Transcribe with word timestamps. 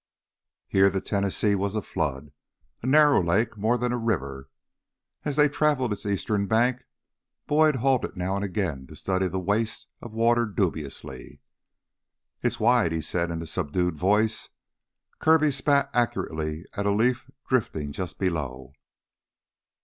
Here 0.67 0.89
the 0.89 0.99
Tennessee 0.99 1.53
was 1.53 1.75
a 1.75 1.81
flood, 1.83 2.31
a 2.81 2.87
narrow 2.87 3.21
lake 3.23 3.55
more 3.55 3.77
than 3.77 3.93
a 3.93 3.99
river. 3.99 4.49
As 5.23 5.35
they 5.35 5.47
traveled 5.47 5.93
its 5.93 6.07
eastern 6.07 6.47
bank 6.47 6.85
Boyd 7.45 7.75
halted 7.75 8.17
now 8.17 8.35
and 8.35 8.43
again 8.43 8.87
to 8.87 8.95
study 8.95 9.27
the 9.27 9.39
waste 9.39 9.85
of 10.01 10.11
water 10.11 10.47
dubiously. 10.47 11.39
"It's 12.41 12.59
wide," 12.59 12.93
he 12.93 13.01
said 13.01 13.29
in 13.29 13.43
a 13.43 13.45
subdued 13.45 13.95
voice. 13.95 14.49
Kirby 15.19 15.51
spat 15.51 15.91
accurately 15.93 16.65
at 16.73 16.87
a 16.87 16.91
leaf 16.91 17.29
drifting 17.47 17.91
just 17.91 18.17
below. 18.17 18.73